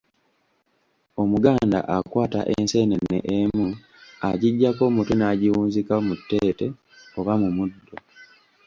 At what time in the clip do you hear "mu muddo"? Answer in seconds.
7.41-7.95